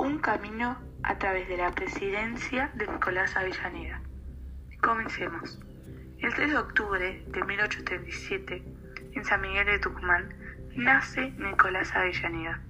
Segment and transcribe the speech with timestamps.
[0.00, 4.00] un camino a través de la presidencia de Nicolás Avellaneda.
[4.82, 5.60] Comencemos.
[6.18, 8.64] El 3 de octubre de 1837,
[9.12, 10.34] en San Miguel de Tucumán,
[10.74, 12.62] nace Nicolás Avellaneda,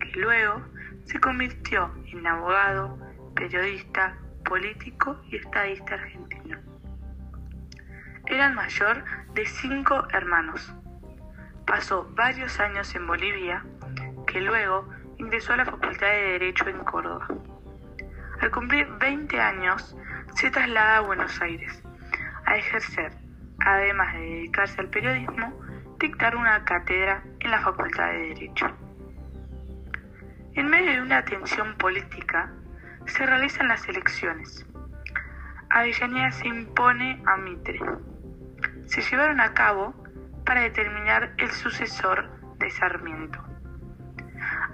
[0.00, 0.62] que luego
[1.04, 2.98] se convirtió en abogado,
[3.34, 6.58] periodista, político y estadista argentino.
[8.24, 9.04] Era el mayor
[9.34, 10.74] de cinco hermanos.
[11.66, 13.64] Pasó varios años en Bolivia,
[14.26, 14.88] que luego
[15.22, 17.28] ingresó a la Facultad de Derecho en Córdoba.
[18.40, 19.96] Al cumplir 20 años,
[20.34, 21.80] se traslada a Buenos Aires
[22.44, 23.12] a ejercer,
[23.60, 25.58] además de dedicarse al periodismo,
[26.00, 28.66] dictar una cátedra en la Facultad de Derecho.
[30.54, 32.52] En medio de una tensión política,
[33.06, 34.66] se realizan las elecciones.
[35.70, 37.78] Avellaneda se impone a Mitre.
[38.86, 39.94] Se llevaron a cabo
[40.44, 43.40] para determinar el sucesor de Sarmiento.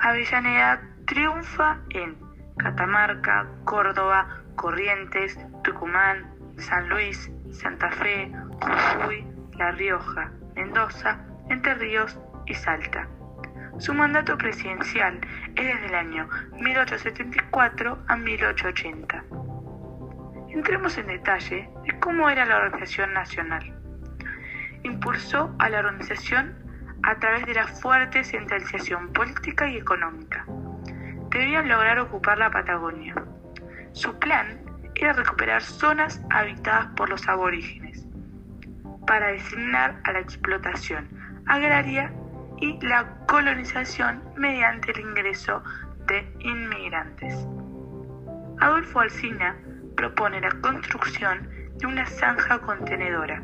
[0.00, 2.16] Avellaneda triunfa en
[2.56, 11.18] Catamarca, Córdoba, Corrientes, Tucumán, San Luis, Santa Fe, Jujuy, La Rioja, Mendoza,
[11.48, 13.08] Entre Ríos y Salta.
[13.78, 15.20] Su mandato presidencial
[15.54, 19.24] es desde el año 1874 a 1880.
[20.50, 23.74] Entremos en detalle de cómo era la organización nacional.
[24.82, 26.67] Impulsó a la organización
[27.02, 30.44] a través de la fuerte centralización política y económica.
[31.30, 33.14] Debían lograr ocupar la Patagonia.
[33.92, 34.60] Su plan
[34.94, 38.06] era recuperar zonas habitadas por los aborígenes
[39.06, 41.08] para designar a la explotación
[41.46, 42.12] agraria
[42.60, 45.62] y la colonización mediante el ingreso
[46.06, 47.34] de inmigrantes.
[48.60, 49.56] Adolfo Alsina
[49.96, 53.42] propone la construcción de una zanja contenedora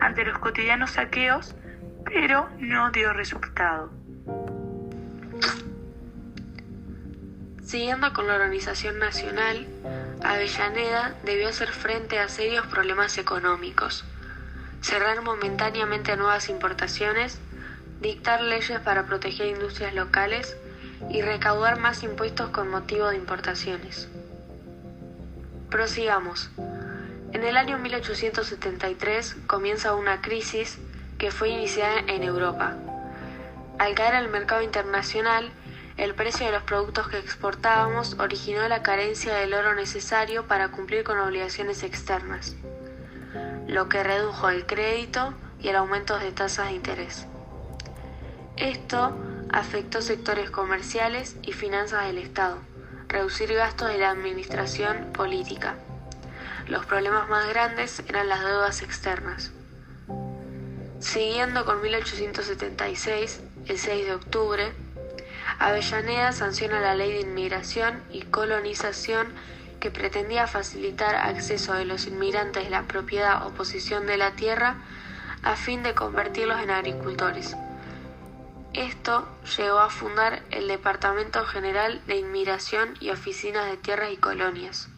[0.00, 1.56] ante los cotidianos saqueos,
[2.06, 3.90] pero no dio resultado.
[7.62, 9.66] Siguiendo con la organización nacional,
[10.24, 14.04] Avellaneda debió hacer frente a serios problemas económicos,
[14.80, 17.40] cerrar momentáneamente nuevas importaciones
[18.00, 20.56] dictar leyes para proteger industrias locales
[21.10, 24.08] y recaudar más impuestos con motivo de importaciones.
[25.70, 26.50] Prosigamos.
[27.32, 30.78] En el año 1873 comienza una crisis
[31.18, 32.76] que fue iniciada en Europa.
[33.78, 35.50] Al caer al mercado internacional,
[35.96, 41.04] el precio de los productos que exportábamos originó la carencia del oro necesario para cumplir
[41.04, 42.56] con obligaciones externas,
[43.66, 47.26] lo que redujo el crédito y el aumento de tasas de interés.
[48.56, 49.16] Esto
[49.50, 52.58] afectó sectores comerciales y finanzas del Estado,
[53.08, 55.76] reducir gastos de la administración política.
[56.68, 59.52] Los problemas más grandes eran las deudas externas.
[61.00, 64.72] Siguiendo con 1876, el 6 de octubre,
[65.58, 69.28] Avellaneda sanciona la ley de inmigración y colonización
[69.78, 74.76] que pretendía facilitar acceso de los inmigrantes de la propiedad o posesión de la tierra
[75.42, 77.56] a fin de convertirlos en agricultores.
[78.72, 84.88] Esto llevó a fundar el Departamento General de Inmigración y Oficinas de Tierras y Colonias.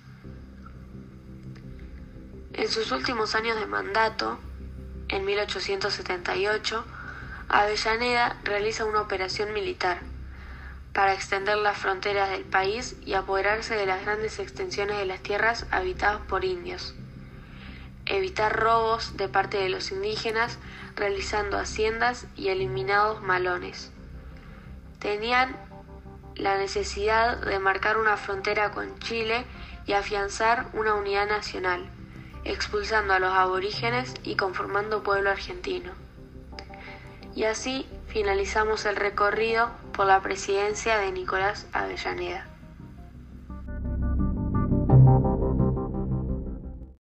[2.55, 4.39] En sus últimos años de mandato,
[5.09, 6.85] en 1878,
[7.49, 10.01] Avellaneda realiza una operación militar
[10.93, 15.67] para extender las fronteras del país y apoderarse de las grandes extensiones de las tierras
[15.71, 16.95] habitadas por indios
[18.09, 20.59] evitar robos de parte de los indígenas,
[20.97, 23.91] realizando haciendas y eliminados malones.
[24.99, 25.57] Tenían
[26.35, 29.45] la necesidad de marcar una frontera con Chile
[29.87, 31.91] y afianzar una unidad nacional,
[32.49, 35.93] expulsando a los aborígenes y conformando pueblo argentino.
[37.35, 42.47] Y así finalizamos el recorrido por la presidencia de Nicolás Avellaneda.